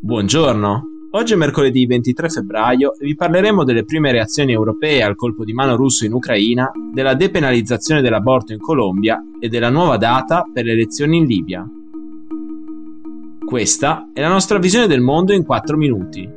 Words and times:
Buongiorno, 0.00 0.82
oggi 1.10 1.32
è 1.32 1.36
mercoledì 1.36 1.84
23 1.84 2.28
febbraio 2.28 2.94
e 2.96 3.06
vi 3.06 3.16
parleremo 3.16 3.64
delle 3.64 3.84
prime 3.84 4.12
reazioni 4.12 4.52
europee 4.52 5.02
al 5.02 5.16
colpo 5.16 5.42
di 5.42 5.52
mano 5.52 5.74
russo 5.74 6.04
in 6.04 6.12
Ucraina, 6.12 6.70
della 6.94 7.14
depenalizzazione 7.14 8.02
dell'aborto 8.02 8.52
in 8.52 8.60
Colombia 8.60 9.20
e 9.40 9.48
della 9.48 9.68
nuova 9.68 9.96
data 9.96 10.44
per 10.52 10.64
le 10.64 10.70
elezioni 10.70 11.16
in 11.16 11.24
Libia. 11.24 11.68
Questa 13.44 14.10
è 14.14 14.20
la 14.20 14.28
nostra 14.28 14.60
visione 14.60 14.86
del 14.86 15.00
mondo 15.00 15.32
in 15.32 15.44
4 15.44 15.76
minuti. 15.76 16.30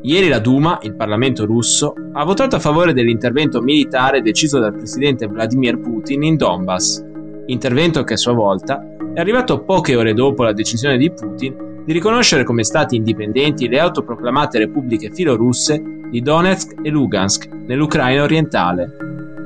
Ieri 0.00 0.28
la 0.28 0.38
Duma, 0.38 0.78
il 0.80 0.96
Parlamento 0.96 1.44
russo, 1.44 1.92
ha 2.14 2.24
votato 2.24 2.56
a 2.56 2.60
favore 2.60 2.94
dell'intervento 2.94 3.60
militare 3.60 4.22
deciso 4.22 4.58
dal 4.58 4.72
presidente 4.72 5.26
Vladimir 5.26 5.78
Putin 5.80 6.22
in 6.22 6.36
Donbass, 6.36 7.12
intervento 7.46 8.04
che 8.04 8.14
a 8.14 8.18
sua 8.18 8.32
volta 8.32 8.84
è 9.12 9.20
arrivato 9.20 9.62
poche 9.62 9.96
ore 9.96 10.14
dopo 10.14 10.42
la 10.42 10.52
decisione 10.52 10.96
di 10.96 11.10
Putin 11.10 11.82
di 11.84 11.92
riconoscere 11.92 12.44
come 12.44 12.64
stati 12.64 12.96
indipendenti 12.96 13.68
le 13.68 13.78
autoproclamate 13.78 14.58
repubbliche 14.58 15.10
filorusse 15.10 15.82
di 16.10 16.20
Donetsk 16.20 16.80
e 16.82 16.88
Lugansk 16.88 17.48
nell'Ucraina 17.66 18.22
orientale. 18.22 18.90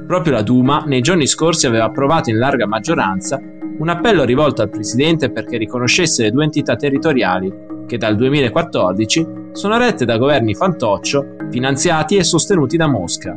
Proprio 0.07 0.35
la 0.35 0.43
Duma 0.43 0.85
nei 0.87 1.01
giorni 1.01 1.27
scorsi 1.27 1.67
aveva 1.67 1.85
approvato 1.85 2.31
in 2.31 2.39
larga 2.39 2.67
maggioranza 2.67 3.41
un 3.79 3.89
appello 3.89 4.25
rivolto 4.25 4.63
al 4.63 4.71
presidente 4.71 5.31
perché 5.31 5.57
riconoscesse 5.57 6.23
le 6.23 6.31
due 6.31 6.45
entità 6.45 6.77
territoriali 6.77 7.53
che 7.87 7.97
dal 7.97 8.17
2014 8.17 9.27
sono 9.53 9.79
rette 9.79 10.05
da 10.05 10.19
governi 10.19 10.55
fantoccio, 10.55 11.37
finanziati 11.51 12.17
e 12.17 12.25
sostenuti 12.25 12.77
da 12.77 12.87
Mosca. 12.87 13.37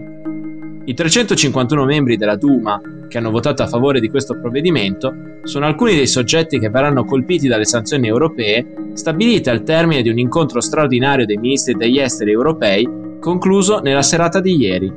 I 0.83 0.93
351 0.93 1.85
membri 1.85 2.17
della 2.17 2.35
Duma 2.35 2.79
che 3.11 3.17
hanno 3.17 3.29
votato 3.29 3.61
a 3.61 3.67
favore 3.67 3.99
di 3.99 4.09
questo 4.09 4.39
provvedimento 4.39 5.13
sono 5.43 5.65
alcuni 5.65 5.95
dei 5.95 6.07
soggetti 6.07 6.59
che 6.59 6.69
verranno 6.69 7.03
colpiti 7.03 7.49
dalle 7.49 7.65
sanzioni 7.65 8.07
europee 8.07 8.93
stabilite 8.93 9.49
al 9.49 9.63
termine 9.63 10.01
di 10.01 10.09
un 10.09 10.17
incontro 10.17 10.61
straordinario 10.61 11.25
dei 11.25 11.35
ministri 11.35 11.75
degli 11.75 11.99
esteri 11.99 12.31
europei 12.31 12.87
concluso 13.19 13.79
nella 13.79 14.01
serata 14.01 14.39
di 14.39 14.55
ieri. 14.55 14.91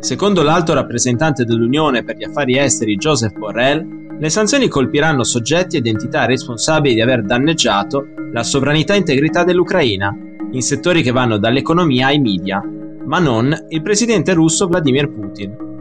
Secondo 0.00 0.42
l'alto 0.42 0.74
rappresentante 0.74 1.44
dell'Unione 1.44 2.04
per 2.04 2.16
gli 2.16 2.24
affari 2.24 2.58
esteri 2.58 2.96
Joseph 2.96 3.38
Borrell, 3.38 4.18
le 4.18 4.28
sanzioni 4.28 4.68
colpiranno 4.68 5.24
soggetti 5.24 5.78
ed 5.78 5.86
entità 5.86 6.26
responsabili 6.26 6.94
di 6.94 7.00
aver 7.00 7.24
danneggiato 7.24 8.08
la 8.30 8.42
sovranità 8.42 8.92
e 8.92 8.98
integrità 8.98 9.42
dell'Ucraina, 9.42 10.14
in 10.50 10.60
settori 10.60 11.02
che 11.02 11.12
vanno 11.12 11.38
dall'economia 11.38 12.08
ai 12.08 12.20
media, 12.20 12.62
ma 13.06 13.18
non 13.18 13.56
il 13.70 13.80
presidente 13.80 14.34
russo 14.34 14.66
Vladimir 14.66 15.08
Putin. 15.08 15.71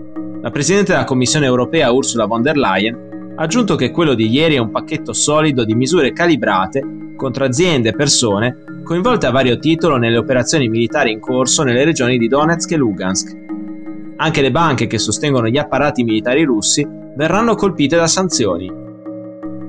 La 0.41 0.49
presidente 0.49 0.91
della 0.93 1.03
Commissione 1.03 1.45
europea 1.45 1.91
Ursula 1.91 2.25
von 2.25 2.41
der 2.41 2.57
Leyen 2.57 3.33
ha 3.35 3.43
aggiunto 3.43 3.75
che 3.75 3.91
quello 3.91 4.15
di 4.15 4.27
ieri 4.27 4.55
è 4.55 4.59
un 4.59 4.71
pacchetto 4.71 5.13
solido 5.13 5.63
di 5.63 5.75
misure 5.75 6.13
calibrate 6.13 7.13
contro 7.15 7.45
aziende 7.45 7.89
e 7.89 7.93
persone 7.93 8.63
coinvolte 8.83 9.27
a 9.27 9.31
vario 9.31 9.59
titolo 9.59 9.97
nelle 9.97 10.17
operazioni 10.17 10.67
militari 10.67 11.11
in 11.11 11.19
corso 11.19 11.61
nelle 11.61 11.83
regioni 11.83 12.17
di 12.17 12.27
Donetsk 12.27 12.71
e 12.71 12.75
Lugansk. 12.75 13.37
Anche 14.15 14.41
le 14.41 14.49
banche 14.49 14.87
che 14.87 14.97
sostengono 14.97 15.47
gli 15.47 15.59
apparati 15.59 16.03
militari 16.03 16.43
russi 16.43 16.87
verranno 17.15 17.53
colpite 17.53 17.95
da 17.95 18.07
sanzioni. 18.07 18.67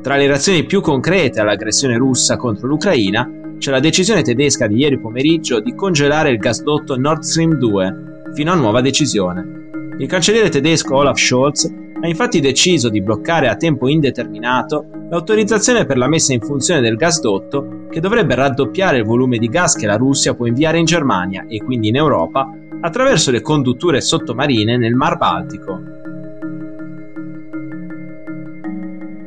Tra 0.00 0.16
le 0.16 0.26
reazioni 0.26 0.64
più 0.64 0.80
concrete 0.80 1.38
all'aggressione 1.38 1.98
russa 1.98 2.38
contro 2.38 2.66
l'Ucraina 2.66 3.30
c'è 3.58 3.70
la 3.70 3.78
decisione 3.78 4.22
tedesca 4.22 4.66
di 4.66 4.76
ieri 4.76 4.98
pomeriggio 4.98 5.60
di 5.60 5.74
congelare 5.74 6.30
il 6.30 6.38
gasdotto 6.38 6.96
Nord 6.96 7.20
Stream 7.20 7.58
2 7.58 8.30
fino 8.32 8.50
a 8.50 8.56
nuova 8.56 8.80
decisione. 8.80 9.61
Il 10.02 10.08
cancelliere 10.08 10.48
tedesco 10.48 10.96
Olaf 10.96 11.16
Scholz 11.16 11.72
ha 12.00 12.08
infatti 12.08 12.40
deciso 12.40 12.88
di 12.88 13.00
bloccare 13.00 13.48
a 13.48 13.54
tempo 13.54 13.86
indeterminato 13.86 14.84
l'autorizzazione 15.08 15.86
per 15.86 15.96
la 15.96 16.08
messa 16.08 16.32
in 16.32 16.40
funzione 16.40 16.80
del 16.80 16.96
gasdotto 16.96 17.86
che 17.88 18.00
dovrebbe 18.00 18.34
raddoppiare 18.34 18.96
il 18.96 19.04
volume 19.04 19.38
di 19.38 19.46
gas 19.46 19.76
che 19.76 19.86
la 19.86 19.94
Russia 19.94 20.34
può 20.34 20.46
inviare 20.46 20.78
in 20.78 20.86
Germania 20.86 21.44
e 21.46 21.62
quindi 21.62 21.90
in 21.90 21.94
Europa 21.94 22.52
attraverso 22.80 23.30
le 23.30 23.42
condutture 23.42 24.00
sottomarine 24.00 24.76
nel 24.76 24.96
Mar 24.96 25.16
Baltico. 25.18 25.80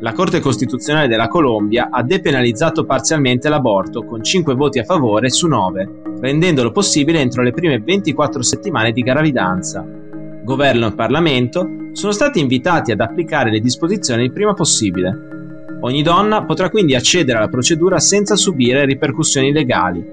la 0.01 0.11
Corte 0.11 0.39
Costituzionale 0.39 1.07
della 1.07 1.29
Colombia 1.29 1.87
ha 1.89 2.03
depenalizzato 2.03 2.85
parzialmente 2.85 3.49
l'aborto 3.49 4.03
con 4.03 4.21
5 4.21 4.53
voti 4.53 4.77
a 4.77 4.83
favore 4.83 5.31
su 5.31 5.47
9, 5.47 6.17
rendendolo 6.19 6.71
possibile 6.71 7.21
entro 7.21 7.41
le 7.41 7.51
prime 7.51 7.79
24 7.79 8.43
settimane 8.43 8.91
di 8.91 9.01
gravidanza. 9.01 10.04
Governo 10.45 10.85
e 10.85 10.93
Parlamento 10.93 11.67
sono 11.93 12.11
stati 12.11 12.39
invitati 12.39 12.91
ad 12.91 12.99
applicare 12.99 13.49
le 13.49 13.59
disposizioni 13.59 14.25
il 14.25 14.31
prima 14.31 14.53
possibile. 14.53 15.77
Ogni 15.81 16.03
donna 16.03 16.45
potrà 16.45 16.69
quindi 16.69 16.93
accedere 16.93 17.39
alla 17.39 17.47
procedura 17.47 17.99
senza 17.99 18.35
subire 18.35 18.85
ripercussioni 18.85 19.51
legali. 19.51 20.05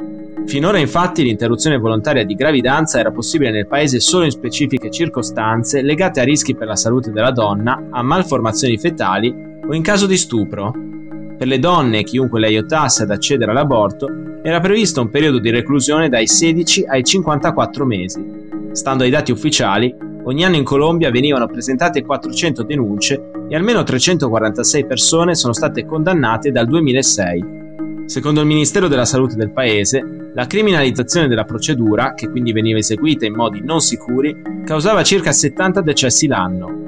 Finora 0.47 0.79
infatti 0.79 1.23
l'interruzione 1.23 1.77
volontaria 1.77 2.25
di 2.25 2.35
gravidanza 2.35 2.99
era 2.99 3.13
possibile 3.13 3.51
nel 3.51 3.67
paese 3.67 4.01
solo 4.01 4.25
in 4.25 4.31
specifiche 4.31 4.91
circostanze 4.91 5.83
legate 5.83 6.21
a 6.21 6.25
rischi 6.25 6.55
per 6.55 6.67
la 6.67 6.77
salute 6.77 7.13
della 7.13 7.31
donna, 7.31 7.89
a 7.91 8.03
malformazioni 8.03 8.79
fetali 8.79 9.33
o 9.69 9.75
in 9.75 9.83
caso 9.83 10.07
di 10.07 10.17
stupro. 10.17 10.73
Per 11.37 11.47
le 11.47 11.59
donne 11.59 11.99
e 11.99 12.05
chiunque 12.05 12.41
le 12.41 12.47
aiutasse 12.47 13.03
ad 13.03 13.11
accedere 13.11 13.51
all'aborto 13.51 14.09
era 14.43 14.61
previsto 14.61 15.03
un 15.03 15.11
periodo 15.11 15.39
di 15.39 15.51
reclusione 15.51 16.09
dai 16.09 16.27
16 16.27 16.87
ai 16.87 17.05
54 17.05 17.85
mesi. 17.85 18.41
Stando 18.73 19.05
ai 19.05 19.11
dati 19.11 19.31
ufficiali, 19.31 19.95
ogni 20.25 20.45
anno 20.45 20.57
in 20.57 20.65
Colombia 20.65 21.11
venivano 21.11 21.47
presentate 21.47 22.03
400 22.03 22.63
denunce 22.63 23.31
e 23.49 23.57
almeno 23.57 23.83
346 23.83 24.87
persone 24.87 25.35
sono 25.35 25.53
state 25.53 25.85
condannate 25.85 26.51
dal 26.51 26.67
2006. 26.67 27.61
Secondo 28.07 28.41
il 28.41 28.47
Ministero 28.47 28.89
della 28.89 29.05
Salute 29.05 29.37
del 29.37 29.53
paese, 29.53 30.31
la 30.35 30.47
criminalizzazione 30.47 31.29
della 31.29 31.45
procedura, 31.45 32.15
che 32.15 32.29
quindi 32.29 32.53
veniva 32.53 32.79
eseguita 32.79 33.27
in 33.27 33.35
modi 33.35 33.61
non 33.63 33.81
sicuri, 33.81 34.35
causava 34.65 35.03
circa 35.03 35.33
70 35.33 35.81
decessi 35.83 36.27
l'anno, 36.27 36.83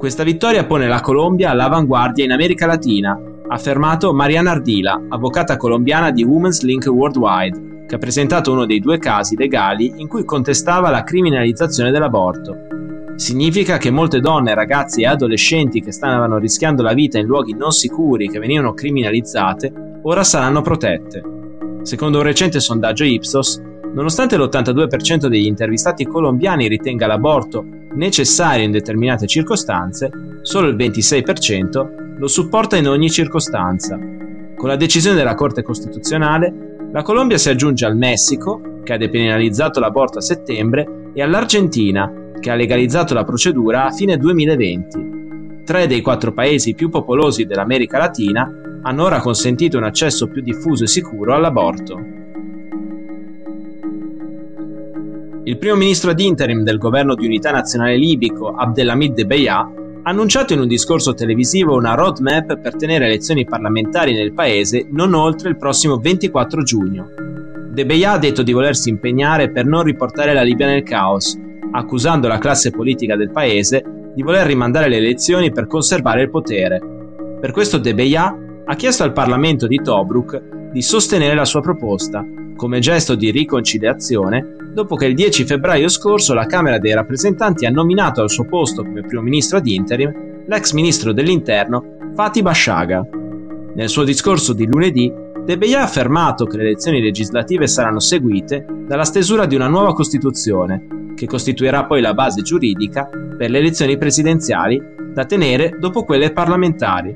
questa 0.00 0.22
vittoria 0.22 0.64
pone 0.64 0.88
la 0.88 1.02
Colombia 1.02 1.50
all'avanguardia 1.50 2.24
in 2.24 2.32
America 2.32 2.64
Latina, 2.64 3.10
ha 3.12 3.54
affermato 3.54 4.14
Mariana 4.14 4.52
Ardila, 4.52 4.98
avvocata 5.10 5.58
colombiana 5.58 6.10
di 6.10 6.24
Women's 6.24 6.62
Link 6.62 6.86
Worldwide, 6.86 7.84
che 7.86 7.96
ha 7.96 7.98
presentato 7.98 8.50
uno 8.50 8.64
dei 8.64 8.80
due 8.80 8.98
casi 8.98 9.36
legali 9.36 9.92
in 9.96 10.08
cui 10.08 10.24
contestava 10.24 10.88
la 10.88 11.04
criminalizzazione 11.04 11.90
dell'aborto. 11.90 12.79
Significa 13.20 13.76
che 13.76 13.90
molte 13.90 14.18
donne, 14.18 14.54
ragazzi 14.54 15.02
e 15.02 15.06
adolescenti 15.06 15.82
che 15.82 15.92
stavano 15.92 16.38
rischiando 16.38 16.82
la 16.82 16.94
vita 16.94 17.18
in 17.18 17.26
luoghi 17.26 17.52
non 17.52 17.70
sicuri 17.70 18.30
che 18.30 18.38
venivano 18.38 18.72
criminalizzate, 18.72 20.00
ora 20.04 20.24
saranno 20.24 20.62
protette. 20.62 21.22
Secondo 21.82 22.16
un 22.16 22.24
recente 22.24 22.60
sondaggio 22.60 23.04
Ipsos, 23.04 23.60
nonostante 23.92 24.38
l'82% 24.38 25.26
degli 25.26 25.44
intervistati 25.44 26.06
colombiani 26.06 26.66
ritenga 26.66 27.06
l'aborto 27.06 27.62
necessario 27.92 28.64
in 28.64 28.70
determinate 28.70 29.26
circostanze, 29.26 30.10
solo 30.40 30.68
il 30.68 30.76
26% 30.76 32.16
lo 32.16 32.26
supporta 32.26 32.78
in 32.78 32.88
ogni 32.88 33.10
circostanza. 33.10 33.98
Con 34.56 34.66
la 34.66 34.76
decisione 34.76 35.16
della 35.16 35.34
Corte 35.34 35.62
Costituzionale, 35.62 36.78
la 36.90 37.02
Colombia 37.02 37.36
si 37.36 37.50
aggiunge 37.50 37.84
al 37.84 37.98
Messico, 37.98 38.78
che 38.82 38.94
ha 38.94 38.96
depenalizzato 38.96 39.78
l'aborto 39.78 40.16
a 40.16 40.22
settembre, 40.22 41.10
e 41.12 41.20
all'Argentina, 41.20 42.19
che 42.40 42.50
ha 42.50 42.54
legalizzato 42.54 43.14
la 43.14 43.24
procedura 43.24 43.84
a 43.84 43.90
fine 43.92 44.16
2020. 44.16 45.62
Tre 45.64 45.86
dei 45.86 46.00
quattro 46.00 46.32
paesi 46.32 46.74
più 46.74 46.88
popolosi 46.88 47.44
dell'America 47.44 47.98
Latina 47.98 48.50
hanno 48.82 49.04
ora 49.04 49.20
consentito 49.20 49.76
un 49.76 49.84
accesso 49.84 50.26
più 50.26 50.42
diffuso 50.42 50.84
e 50.84 50.88
sicuro 50.88 51.34
all'aborto. 51.34 52.18
Il 55.44 55.58
primo 55.58 55.76
ministro 55.76 56.10
ad 56.10 56.20
interim 56.20 56.62
del 56.62 56.78
governo 56.78 57.14
di 57.14 57.26
unità 57.26 57.50
nazionale 57.50 57.96
libico, 57.96 58.54
Abdelhamid 58.54 59.14
Debeya, 59.14 59.58
ha 59.58 60.10
annunciato 60.10 60.54
in 60.54 60.60
un 60.60 60.68
discorso 60.68 61.12
televisivo 61.12 61.76
una 61.76 61.94
roadmap 61.94 62.58
per 62.58 62.76
tenere 62.76 63.04
elezioni 63.04 63.44
parlamentari 63.44 64.14
nel 64.14 64.32
paese 64.32 64.86
non 64.90 65.12
oltre 65.12 65.50
il 65.50 65.56
prossimo 65.56 65.98
24 65.98 66.62
giugno. 66.62 67.08
Debeya 67.70 68.12
ha 68.12 68.18
detto 68.18 68.42
di 68.42 68.52
volersi 68.52 68.88
impegnare 68.88 69.50
per 69.50 69.66
non 69.66 69.82
riportare 69.82 70.32
la 70.34 70.42
Libia 70.42 70.66
nel 70.66 70.82
caos, 70.82 71.38
accusando 71.72 72.28
la 72.28 72.38
classe 72.38 72.70
politica 72.70 73.16
del 73.16 73.30
paese 73.30 74.12
di 74.14 74.22
voler 74.22 74.46
rimandare 74.46 74.88
le 74.88 74.96
elezioni 74.96 75.52
per 75.52 75.66
conservare 75.66 76.22
il 76.22 76.30
potere. 76.30 76.80
Per 77.40 77.52
questo 77.52 77.78
Debeya 77.78 78.36
ha 78.64 78.74
chiesto 78.74 79.02
al 79.02 79.12
Parlamento 79.12 79.66
di 79.66 79.80
Tobruk 79.82 80.70
di 80.72 80.82
sostenere 80.82 81.34
la 81.34 81.44
sua 81.44 81.60
proposta, 81.60 82.24
come 82.56 82.78
gesto 82.80 83.14
di 83.14 83.30
riconciliazione 83.30 84.56
dopo 84.72 84.94
che 84.94 85.06
il 85.06 85.14
10 85.14 85.44
febbraio 85.44 85.88
scorso 85.88 86.34
la 86.34 86.46
Camera 86.46 86.78
dei 86.78 86.92
rappresentanti 86.92 87.66
ha 87.66 87.70
nominato 87.70 88.20
al 88.20 88.30
suo 88.30 88.44
posto 88.44 88.82
come 88.82 89.02
primo 89.02 89.22
ministro 89.22 89.58
ad 89.58 89.66
interim 89.66 90.44
l'ex 90.46 90.72
ministro 90.72 91.12
dell'interno 91.12 91.96
Fatih 92.14 92.42
Bashaga. 92.42 93.06
Nel 93.74 93.88
suo 93.88 94.04
discorso 94.04 94.52
di 94.52 94.66
lunedì, 94.66 95.12
De 95.44 95.56
Beya 95.56 95.80
ha 95.80 95.84
affermato 95.84 96.44
che 96.44 96.56
le 96.56 96.64
elezioni 96.64 97.00
legislative 97.00 97.66
saranno 97.66 97.98
seguite 97.98 98.66
dalla 98.86 99.04
stesura 99.04 99.46
di 99.46 99.54
una 99.54 99.68
nuova 99.68 99.94
Costituzione, 99.94 100.86
che 101.20 101.26
costituirà 101.26 101.84
poi 101.84 102.00
la 102.00 102.14
base 102.14 102.40
giuridica 102.40 103.06
per 103.36 103.50
le 103.50 103.58
elezioni 103.58 103.98
presidenziali 103.98 104.80
da 105.12 105.26
tenere 105.26 105.76
dopo 105.78 106.02
quelle 106.02 106.32
parlamentari. 106.32 107.14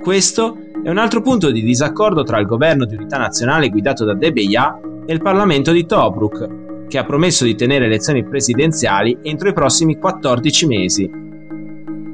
Questo 0.00 0.58
è 0.84 0.88
un 0.88 0.98
altro 0.98 1.22
punto 1.22 1.50
di 1.50 1.60
disaccordo 1.62 2.22
tra 2.22 2.38
il 2.38 2.46
governo 2.46 2.84
di 2.84 2.94
unità 2.94 3.18
nazionale 3.18 3.68
guidato 3.68 4.04
da 4.04 4.14
Debeya 4.14 4.78
e 5.04 5.12
il 5.12 5.20
Parlamento 5.22 5.72
di 5.72 5.86
Tobruk, 5.86 6.86
che 6.86 6.98
ha 6.98 7.04
promesso 7.04 7.44
di 7.44 7.56
tenere 7.56 7.86
elezioni 7.86 8.22
presidenziali 8.22 9.18
entro 9.22 9.48
i 9.48 9.52
prossimi 9.52 9.98
14 9.98 10.66
mesi. 10.68 11.10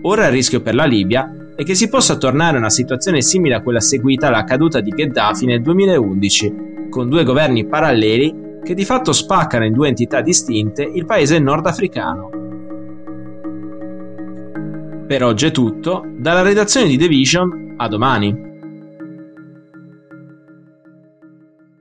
Ora 0.05 0.25
il 0.29 0.32
rischio 0.32 0.62
per 0.62 0.75
la 0.75 0.87
Libia 0.87 1.31
è 1.55 1.62
che 1.62 1.75
si 1.75 1.91
possa 1.91 2.17
tornare 2.17 2.56
a 2.56 2.61
una 2.61 2.70
situazione 2.70 3.20
simile 3.20 3.56
a 3.56 3.61
quella 3.61 3.81
seguita 3.81 4.29
alla 4.29 4.44
caduta 4.44 4.81
di 4.81 4.88
Gheddafi 4.88 5.44
nel 5.44 5.61
2011, 5.61 6.55
con 6.88 7.11
due 7.11 7.23
governi 7.23 7.67
paralleli 7.67 8.51
che 8.62 8.75
di 8.75 8.85
fatto 8.85 9.12
spaccano 9.12 9.64
in 9.64 9.73
due 9.73 9.88
entità 9.88 10.20
distinte 10.20 10.82
il 10.82 11.05
paese 11.05 11.38
nordafricano. 11.38 12.31
Per 15.06 15.25
oggi 15.25 15.47
è 15.47 15.50
tutto, 15.50 16.05
dalla 16.17 16.43
redazione 16.43 16.87
di 16.87 16.97
The 16.97 17.09
Vision 17.09 17.75
a 17.76 17.88
domani. 17.88 18.51